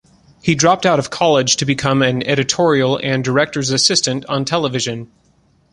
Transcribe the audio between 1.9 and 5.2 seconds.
an editorial and director's assistant on television.